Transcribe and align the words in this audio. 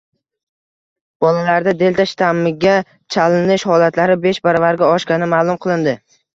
Bolalarda 1.25 1.73
«delta» 1.81 2.07
shtammiga 2.13 2.75
chalinish 3.17 3.69
holatlari 3.75 4.19
besh 4.27 4.43
baravarga 4.51 4.93
oshgani 4.99 5.33
ma'lum 5.39 5.65
qilindi 5.67 5.99